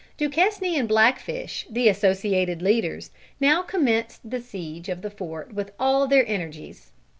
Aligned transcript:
Duquesne 0.17 0.63
and 0.73 0.87
Blackfish, 0.87 1.67
the 1.69 1.87
associated 1.87 2.59
leaders, 2.63 3.11
now 3.39 3.61
commenced 3.61 4.27
the 4.27 4.41
siege 4.41 4.89
of 4.89 5.03
the 5.03 5.11
fort 5.11 5.53
with 5.53 5.73
all 5.79 6.07
their 6.07 6.25
energies. 6.27 6.89